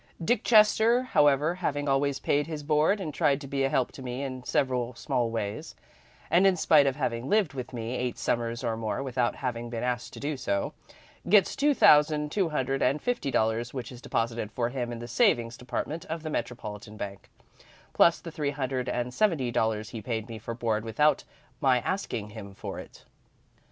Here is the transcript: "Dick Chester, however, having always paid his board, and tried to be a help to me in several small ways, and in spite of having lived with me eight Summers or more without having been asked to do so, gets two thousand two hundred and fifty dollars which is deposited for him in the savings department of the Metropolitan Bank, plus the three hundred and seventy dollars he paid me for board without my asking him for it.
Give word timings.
"Dick 0.19 0.43
Chester, 0.43 1.03
however, 1.03 1.53
having 1.53 1.87
always 1.87 2.19
paid 2.19 2.47
his 2.47 2.63
board, 2.63 2.99
and 2.99 3.13
tried 3.13 3.39
to 3.39 3.45
be 3.47 3.63
a 3.63 3.69
help 3.69 3.91
to 3.91 4.01
me 4.01 4.23
in 4.23 4.43
several 4.43 4.95
small 4.95 5.29
ways, 5.29 5.75
and 6.31 6.47
in 6.47 6.57
spite 6.57 6.87
of 6.87 6.95
having 6.95 7.29
lived 7.29 7.53
with 7.53 7.71
me 7.71 7.95
eight 7.97 8.17
Summers 8.17 8.63
or 8.63 8.75
more 8.75 9.03
without 9.03 9.35
having 9.35 9.69
been 9.69 9.83
asked 9.83 10.11
to 10.13 10.19
do 10.19 10.37
so, 10.37 10.73
gets 11.29 11.55
two 11.55 11.75
thousand 11.75 12.31
two 12.31 12.49
hundred 12.49 12.81
and 12.81 12.99
fifty 12.99 13.29
dollars 13.29 13.75
which 13.75 13.91
is 13.91 14.01
deposited 14.01 14.51
for 14.51 14.69
him 14.69 14.91
in 14.91 14.97
the 14.97 15.07
savings 15.07 15.55
department 15.55 16.03
of 16.05 16.23
the 16.23 16.31
Metropolitan 16.31 16.97
Bank, 16.97 17.29
plus 17.93 18.19
the 18.19 18.31
three 18.31 18.49
hundred 18.49 18.89
and 18.89 19.13
seventy 19.13 19.51
dollars 19.51 19.89
he 19.91 20.01
paid 20.01 20.27
me 20.27 20.39
for 20.39 20.55
board 20.55 20.83
without 20.83 21.23
my 21.59 21.77
asking 21.81 22.31
him 22.31 22.55
for 22.55 22.79
it. 22.79 23.05